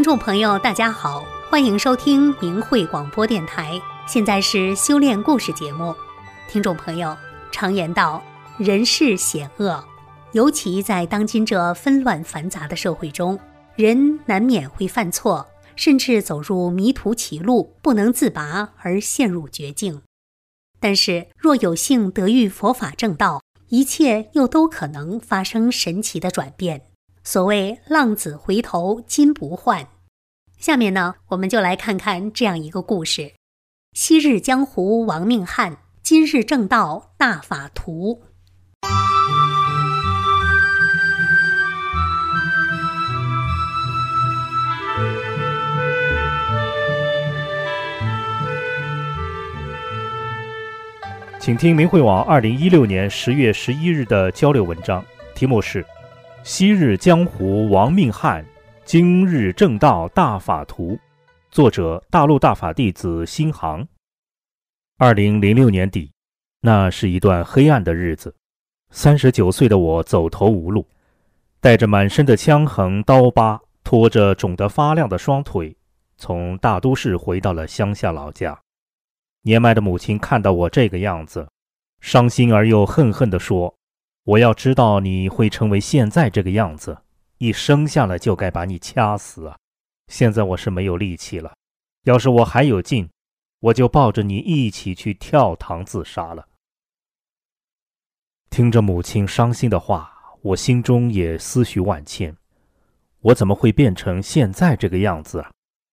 [0.00, 3.78] 听众朋友，大家好，欢迎收听明慧广播电台。
[4.08, 5.94] 现在是修炼故事节目。
[6.48, 7.14] 听众朋友，
[7.52, 8.24] 常言道，
[8.56, 9.84] 人世险恶，
[10.32, 13.38] 尤其在当今这纷乱繁杂的社会中，
[13.76, 20.00] 人难免会犯错，甚至走入迷途歧路，不能自拔而陷入绝境。
[20.80, 26.86] 但是，若有幸得遇佛法正道，一切又都可能发生神奇的转变。
[27.22, 29.86] 所谓浪子回头金不换。
[30.60, 33.32] 下面呢，我们就来看看这样一个故事：
[33.94, 38.20] 昔日江湖亡命汉，今日正道大法图。
[51.38, 55.02] 请听明慧网二零一六年十月十一日的交流文章，
[55.34, 55.82] 题目是。
[56.42, 58.44] 昔日江湖亡命汉，
[58.92, 60.98] 今日正道大法图。
[61.52, 63.86] 作者：大陆大法弟子新航。
[64.98, 66.10] 二零零六年底，
[66.62, 68.34] 那是一段黑暗的日子。
[68.90, 70.84] 三十九岁的我走投无路，
[71.60, 75.76] 带着满身的枪痕刀疤，拖着肿得发亮的双腿，
[76.16, 78.60] 从大都市回到了乡下老家。
[79.42, 81.46] 年迈的母亲看到我这个样子，
[82.00, 83.72] 伤心而又恨恨地说。
[84.24, 86.98] 我要知道你会成为现在这个样子，
[87.40, 89.56] 一生下来就该把你掐死啊！
[90.08, 91.56] 现在我是没有力气了，
[92.04, 93.08] 要是我还有劲，
[93.60, 96.46] 我就抱着你一起去跳塘自杀了。
[98.50, 102.36] 听着母亲伤心的话，我心中也思绪万千。
[103.20, 105.50] 我怎么会变成现在这个样子啊？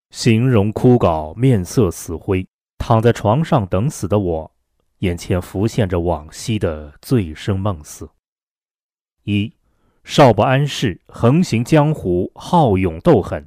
[0.10, 2.46] 形容枯槁，面色死灰，
[2.78, 4.52] 躺在床上等死的我，
[4.98, 8.10] 眼前浮现着往昔的醉生梦死。
[9.24, 9.54] 一
[10.08, 13.46] 少不谙世，横行江湖，好勇斗狠。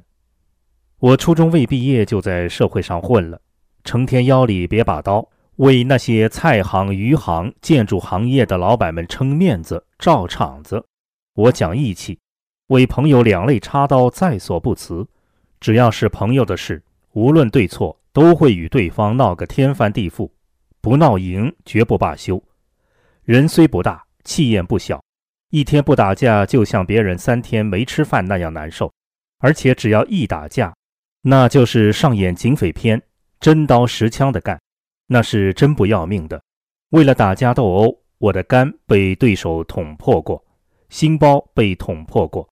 [0.99, 3.41] 我初中未毕业就在社会上混了，
[3.83, 10.85] 成天腰里别把刀，为那些菜行、鱼行、建筑行业的老板们撑面子、罩场子。
[11.33, 12.19] 我讲义气，
[12.67, 15.07] 为朋友两肋插刀在所不辞。
[15.59, 16.83] 只要是朋友的事，
[17.13, 20.29] 无论对错，都会与对方闹个天翻地覆，
[20.79, 22.41] 不闹赢绝不罢休。
[23.23, 25.01] 人虽不大，气焰不小。
[25.51, 28.93] 一天不打架，就像别人三天没吃饭那样难受，
[29.39, 30.73] 而且只要一打架，
[31.23, 33.01] 那就是上演警匪片，
[33.37, 34.57] 真刀实枪的干，
[35.07, 36.41] 那是真不要命的。
[36.91, 40.41] 为了打架斗殴，我的肝被对手捅破过，
[40.87, 42.47] 心包被捅破过。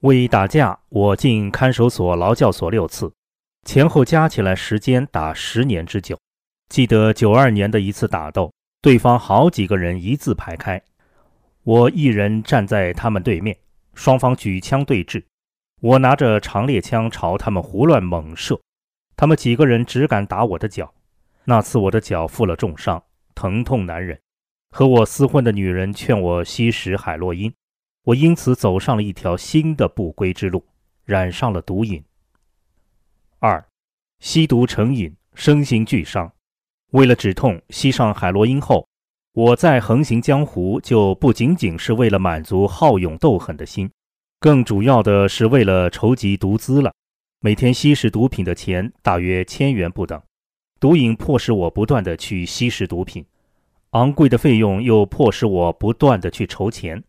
[0.00, 3.10] 为打架，我进看守所、劳教所六次，
[3.64, 6.18] 前后加起来时间达十年之久。
[6.68, 8.52] 记得九二年的一次打斗，
[8.82, 10.82] 对方好几个人一字排开。
[11.64, 13.56] 我一人站在他们对面，
[13.94, 15.22] 双方举枪对峙。
[15.80, 18.60] 我拿着长猎枪朝他们胡乱猛射，
[19.16, 20.92] 他们几个人只敢打我的脚。
[21.44, 23.00] 那次我的脚负了重伤，
[23.34, 24.18] 疼痛难忍。
[24.70, 27.52] 和我厮混的女人劝我吸食海洛因，
[28.04, 30.64] 我因此走上了一条新的不归之路，
[31.04, 32.02] 染上了毒瘾。
[33.38, 33.64] 二，
[34.18, 36.32] 吸毒成瘾，身心俱伤。
[36.90, 38.88] 为了止痛，吸上海洛因后。
[39.34, 43.90] 我在横行江湖，就不仅仅是为了满足好勇斗狠的心，
[44.38, 46.92] 更主要的是为了筹集毒资了。
[47.40, 50.20] 每天吸食毒品的钱大约千元不等，
[50.78, 53.24] 毒瘾迫使我不断的去吸食毒品，
[53.92, 57.02] 昂贵的费用又迫使我不断的去筹钱。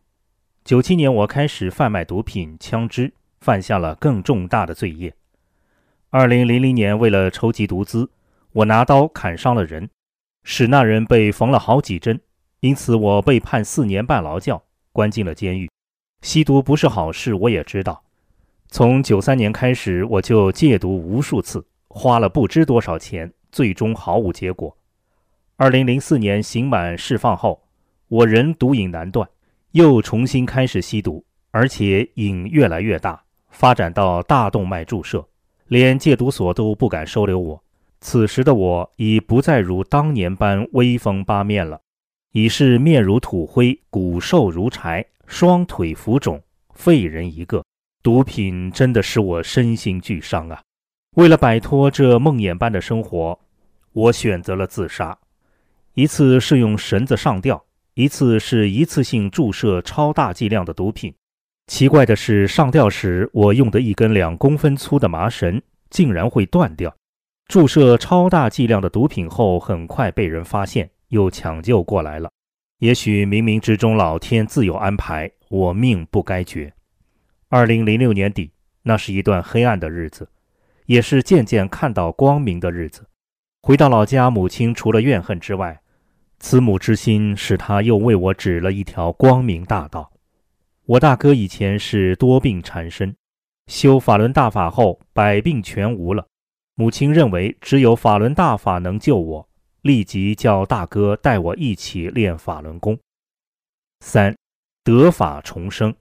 [0.63, 3.11] 九七年，我开始贩卖毒品、枪支，
[3.41, 5.13] 犯下了更重大的罪业。
[6.09, 8.09] 二零零零年，为了筹集毒资，
[8.53, 9.90] 我拿刀砍伤了人。
[10.43, 12.19] 使那人被缝了好几针，
[12.59, 14.61] 因此我被判四年半劳教，
[14.91, 15.69] 关进了监狱。
[16.21, 18.03] 吸毒不是好事，我也知道。
[18.67, 24.75] 从九三年开始，我就戒毒无数次，花了不知多少钱，最终毫无结果。
[25.55, 27.61] 二零零四年刑满释放后，
[28.07, 29.29] 我仍毒瘾难断，
[29.72, 35.25] 又重新开始吸毒，而且瘾越来越大，发展到大动脉注射，
[35.67, 37.63] 连戒毒所都不敢收留我。
[38.03, 41.79] 此时的我已不再如当年般威风八面了，
[42.34, 46.44] 已是面如土灰、骨瘦如柴、双腿浮肿、
[46.76, 47.64] 废人一个。
[48.03, 50.61] 毒品真的使我身心俱伤啊！
[51.16, 53.40] 为了摆脱这梦魇般的生活，
[53.94, 55.17] 我选择了自杀。
[55.94, 57.64] 一次是用绳子上吊，
[57.94, 61.16] 一次是一次性注射超大剂量的毒品。
[61.67, 66.94] 奇怪的是，上吊时我用的一根两公分粗的麻绳竟然会断掉。
[67.53, 72.32] 注射超大剂量的毒品后，很快被人发现，又抢救过来了。
[72.79, 76.73] 也许冥冥之中，老天自有安排，我命不该绝。
[77.50, 78.50] 二零零六年底，
[78.82, 80.28] 那是一段黑暗的日子。
[80.88, 83.05] 也是渐渐看到光明的日子。
[83.61, 85.79] 回到老家，母亲除了怨恨之外，
[86.40, 90.11] 慈母之心使她又为我指了一条光明大道。
[90.88, 93.16] 我大哥以前是多病缠身，
[93.67, 96.26] 修法轮大法后，百病全无了。
[96.75, 99.47] 母亲认为只有法轮大法能救我，
[99.81, 102.97] 立即叫大哥带我一起练法轮功。
[103.99, 104.35] 三，
[104.84, 105.93] 得法重生。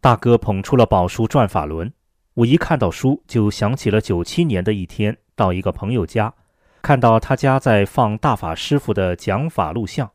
[0.00, 1.88] 大哥捧出了宝书《转法轮》，
[2.34, 6.34] 我一看到书，就想起了九七年的一天，到一个朋友家，
[6.82, 10.10] 看到他家在放大法师傅的讲法录像，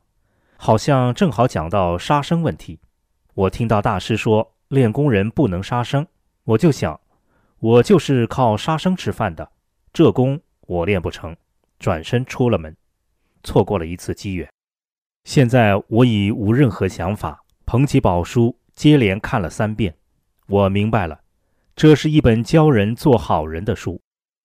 [0.58, 2.80] 好像正好讲到杀生问题。
[3.34, 6.06] 我听到大师说练功人不能杀生，
[6.44, 7.00] 我就想，
[7.64, 9.50] 我就是靠杀生吃饭的，
[9.94, 10.38] 这功
[10.68, 11.34] 我练不成，
[11.80, 12.76] 转身出了门，
[13.42, 14.52] 错过了一次机缘。
[15.24, 19.96] 现在我已无任何想法，捧起宝书接连看了三遍，
[20.48, 21.22] 我明白了，
[21.74, 24.02] 这是一本教人做好人的书。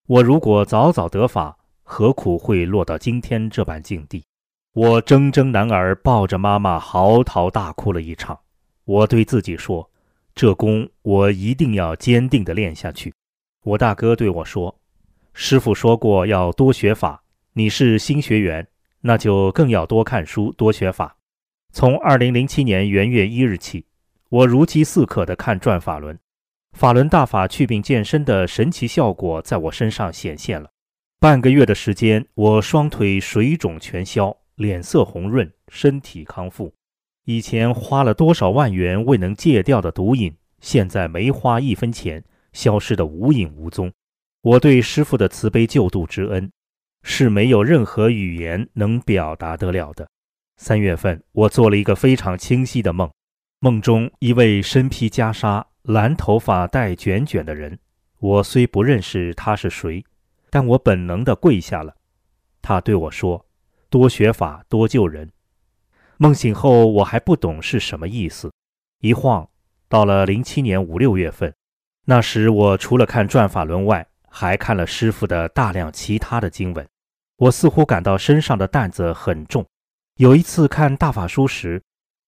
[0.07, 4.25] 我如果早早得法，何苦会落到今天这般境地？
[4.75, 8.39] 我铮铮男儿抱着妈妈嚎啕大哭了一场。
[8.85, 9.91] 我对自己说
[10.39, 13.13] ：“这功我一定要坚定地练下去。”
[13.67, 14.79] 我大哥对我说
[15.35, 17.25] ：“师傅说过要多学法，
[17.55, 18.65] 你是新学员，
[19.01, 21.17] 那就更要多看书、多学法。”
[21.75, 23.85] 从二零零七年元月一日起，
[24.29, 26.15] 我如饥似渴地看《转法轮》，
[26.71, 30.71] 法轮大法祛病健身的神奇效果在我身上显现了。
[31.19, 36.73] 半个月的时间，我双腿水肿全消，脸色红润，身体康复。
[37.29, 43.93] 以前花了多少万元未能戒掉的毒瘾，现在没花一分钱，消失得无影无踪。
[44.41, 46.51] 我对师傅的慈悲救度之恩，
[47.03, 50.09] 是没有任何语言能表达得了的。
[50.57, 53.11] 三月份，我做了一个非常清晰的梦，
[53.61, 57.79] 梦中一位身披袈裟、蓝头发、带卷卷的人，
[58.21, 60.03] 我虽不认识他是谁，
[60.49, 61.95] 但我本能地跪下了。
[62.63, 63.45] 他对我说
[63.91, 65.31] ：“多学法，多救人。”
[66.21, 68.51] 梦醒后，我还不懂是什么意思。
[69.01, 69.49] 一晃
[69.89, 71.55] 到了零七年五六月份，
[72.07, 76.85] 那时我除了看《转法轮》外，还看了师傅的大量其他的经文。
[77.37, 79.65] 我似乎感到身上的担子很重。
[80.17, 81.81] 有一次看大法书时，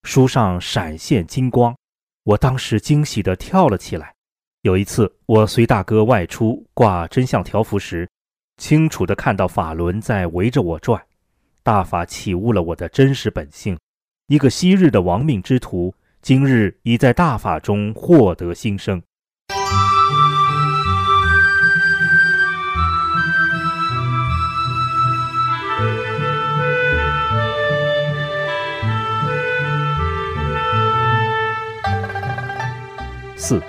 [0.04, 1.76] 书上闪现金光，
[2.22, 4.14] 我当时惊喜地跳了起来。
[4.62, 8.08] 有一次我随大哥外出挂真相条幅时，
[8.56, 11.04] 清楚地看到法轮在围着我转。
[11.62, 13.79] 大法启悟了我的真实本性，
[14.29, 19.03] 一个昔日的亡命之徒，今日已在大法中获得新生。
[33.37, 33.62] 四，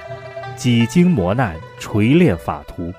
[0.56, 2.94] 几经磨难，锤炼法图。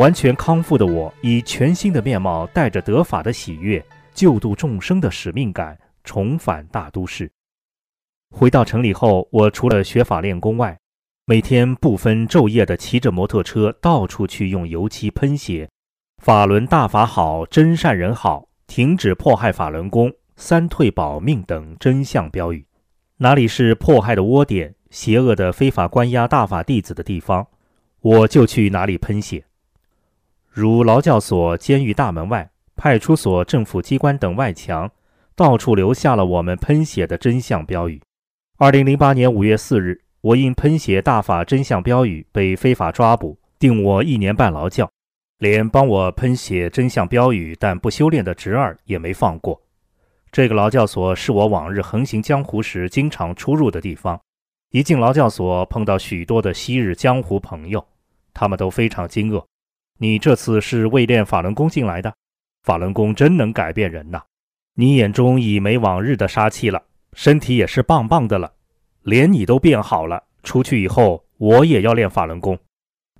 [0.00, 7.30] 完全康复的我，以全新的面貌，带着得法的喜悦、救度众生的使命感，重返大都市。
[8.30, 10.78] 回到城里后，我除了学法练功外，
[11.26, 15.68] 每天不分昼夜地骑着摩托车到处去用油漆喷写
[16.24, 22.64] “法轮大法好，真善人好，停止迫害法轮功，三退保命”等真相标语。
[23.18, 27.46] 哪里是迫害的窝点、邪恶的非法关押大法弟子的地方，
[28.00, 29.44] 我就去哪里喷写。
[30.52, 34.90] 如劳教所、监狱大门外、派出所、政府机关等外墙，
[35.36, 38.02] 到处留下了我们喷写的真相标语。
[38.58, 44.90] 二零零八年五月四日，我因喷写大法真相标语被非法抓捕，定我一年半劳教，
[45.38, 49.62] 连帮我喷写真相标语但不修炼的侄儿也没放过。
[50.32, 54.20] 这个劳教所是我往日横行江湖时经常出入的地方。
[54.72, 57.86] 一进劳教所，碰到许多的昔日江湖朋友，
[58.34, 59.44] 他们都非常惊愕。
[60.02, 62.14] 你这次是为练法轮功进来的，
[62.62, 64.22] 法轮功真能改变人呐！
[64.74, 68.50] 你眼中已没往日的杀气了，身体也是棒棒的了，
[69.02, 70.24] 连你都变好了。
[70.42, 72.58] 出去以后，我也要练法轮功。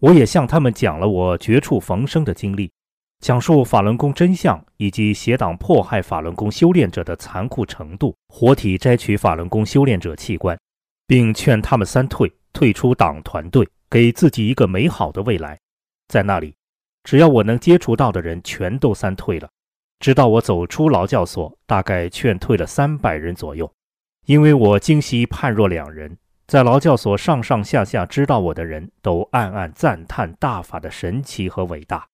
[0.00, 2.72] 我也向他们讲了我绝处逢生的经历，
[3.18, 10.58] 讲述法轮功真相以及邪党迫害法轮功修炼者的残酷程度，活体摘取法轮功修炼者器官，
[11.06, 15.60] 并劝他们三退，退出党团队，给自己一个美好的未来。
[16.08, 16.54] 在那里。
[17.02, 19.48] 只要我能接触到的人全都三退了，
[19.98, 23.70] 直到我走出劳教所，大概劝退了三百人左右。
[24.26, 26.16] 因为我今夕判若两人，
[26.46, 32.06] 在劳教所上上下下知道我的人都暗暗赞叹大法的神奇和伟大。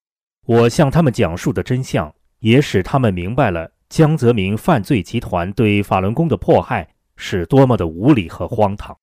[0.47, 8.97] 我向他们讲述的真相，也使他们明白了江泽民犯罪集团对法轮功的迫害是多么的无理和荒唐。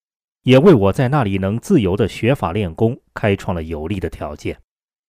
[0.44, 4.58] 也为我在那里能自由的学法练功开创了有利的条件。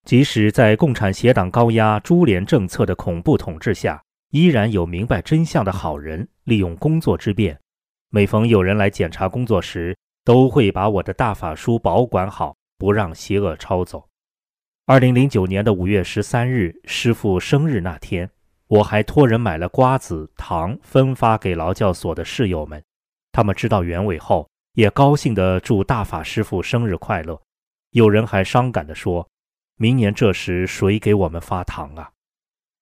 [0.05, 7.59] 即使在共产邪党高压株连政策的恐怖统治下，依然有明白真相的好人利用工作之便，
[8.11, 14.07] 每逢有人来检查工作时，都会把我的大法书保管好，不让邪恶抄走。
[14.87, 18.31] 二零零九年的五月十三日，师傅生日那天，
[18.69, 22.83] 我还托人买了瓜子、糖，分发给劳教所的室友们。
[23.33, 24.49] 他们知道原委后。
[24.75, 27.41] 也高兴地祝大法师傅生日快乐，
[27.93, 29.25] 有人还伤感地说
[29.77, 32.11] ：“明年这时谁给我们发糖啊？”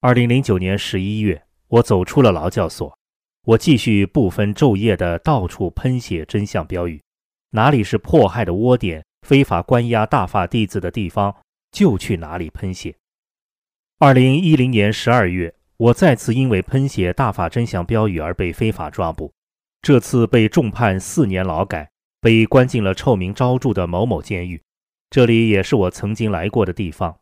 [0.00, 2.98] 二零零九年十一月，我走出了劳教所，
[3.44, 7.00] 我继续不分昼夜的到处喷写真相标语，
[7.50, 11.34] 哪里是迫害的窝点、非法关押大法弟子的地方，
[11.70, 12.94] 就去哪里喷写。
[13.98, 19.32] 二零一零年十二月，我再次因为喷写大法真相标语而被非法抓捕。
[19.80, 24.60] 这次被重判四年劳改，被关进了臭名昭著的某某监狱。
[25.12, 27.18] 这里也是我曾经来过的地方，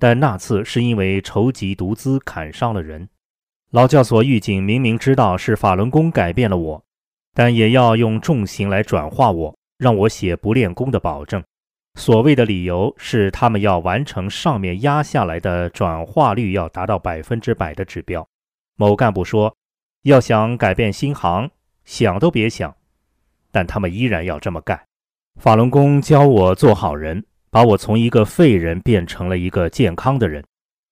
[0.00, 3.08] 但那次是因为筹集毒资砍伤了人。
[3.70, 6.84] 劳教所狱警明明知道是法轮功改变了我，
[7.34, 11.40] 但也要用重刑来转化我，让我写不练功的保证。
[11.94, 18.26] 所谓的理由是他们要完成上面压下来的转化率要达到百分之百的指标。
[18.74, 19.56] 某干部说，
[20.02, 21.48] 要想改变新行。
[21.84, 22.74] 想都别想，
[23.52, 24.82] 但他们依然要这么干。
[25.36, 30.44] 法轮功教我做好人，把我从一个废人变成了一个健康的人，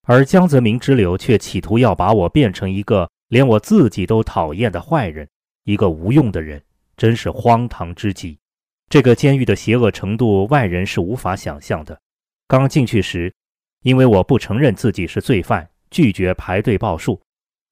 [0.04, 5.28] 而江泽民之流却企图要把我变成一个连我自己都讨厌的坏人，
[5.64, 6.62] 一个无用的人，
[6.96, 8.38] 真是荒唐之极。
[8.88, 11.98] 这个监狱的邪恶程度，外人是无法想象的。
[12.46, 13.34] 刚进去时，
[13.82, 17.20] 因为我不承认自己是罪犯，拒绝排队报数。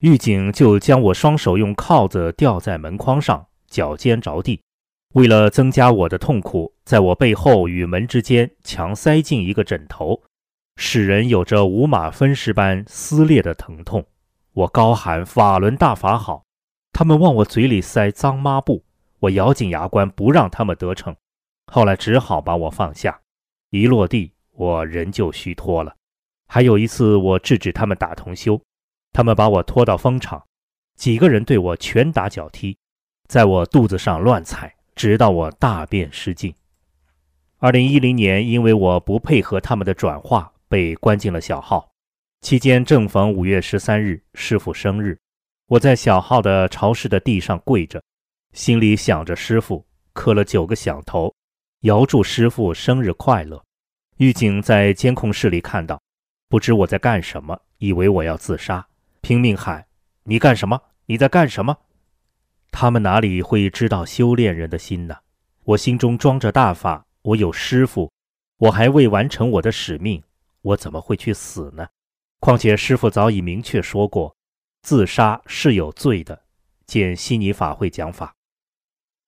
[0.01, 4.61] 狱警就将我双手用铐子吊在门框上，脚尖着地。
[5.15, 10.21] 为了增加我的痛苦，在我背后与门之间强塞进一个枕头，
[10.75, 14.05] 使人有着五马分尸般撕裂的疼痛。
[14.55, 16.45] 我高喊“法轮大法好”，
[16.93, 18.85] 他们往我嘴里塞脏抹布，
[19.21, 21.15] 我咬紧牙关不让他们得逞。
[21.67, 23.21] 后来只好把我放下。
[23.71, 25.95] 一落地，我人就虚脱了。
[26.49, 28.61] 还有一次，我制止他们打同修。
[29.13, 30.43] 他们把我拖到风场，
[30.97, 32.77] 几个人对我拳打脚踢，
[33.29, 36.55] 在我肚子上乱踩，直到我大便失禁。
[37.59, 41.91] 二零一零年，因为我不配合他们的转化，被关进了小号。
[42.43, 45.19] 期间正逢五月十三日师傅生日，
[45.67, 48.03] 我在小号的潮湿的地上跪着，
[48.53, 51.35] 心里想着师傅，磕了九个响头，
[51.81, 53.63] 遥祝师傅生日快乐。
[54.19, 55.99] 狱警在监控室里看到，
[56.49, 58.87] 不知我在干什么，以为我要自杀。
[59.23, 59.87] 拼命喊
[60.25, 60.79] ：“你干什么？
[61.07, 61.75] 你在干什么？”
[62.75, 65.15] 他们哪里会知道修炼人的心呢？
[65.63, 68.11] 我心中装着大法，我有师傅，
[68.59, 70.21] 我还未完成我的使命，
[70.61, 71.87] 我怎么会去死呢？
[72.41, 74.37] 况且师傅早已明确说过，
[74.83, 76.43] 自杀是有罪的。
[76.85, 78.35] 见悉尼法会讲法，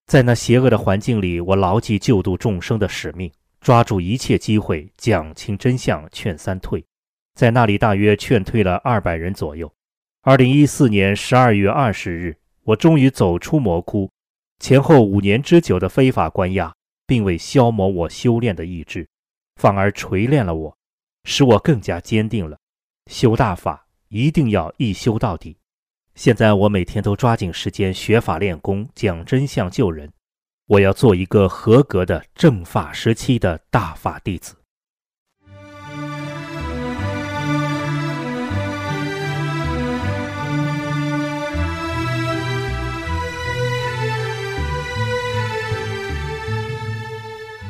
[0.07, 6.85] 在那邪恶的环境里，我牢记救度众生的使命，抓住一切机会讲清真相，劝三退。
[7.33, 9.73] 在那里，大约劝退了二百人左右。
[10.21, 12.35] 二零一四年十二月二十日，
[12.67, 14.11] 我终于走出魔窟。
[14.59, 19.07] 前后五年之久的非法关押，并未消磨我修炼的意志，
[19.55, 20.77] 反而锤炼了我，
[21.23, 22.57] 使我更加坚定了
[23.09, 25.55] 修大法一定要一修到底。
[26.13, 30.11] 现在我每天都抓紧时间学法练功，讲真相救人。
[30.65, 34.56] 我要做一个合格的正法时期的大法弟子。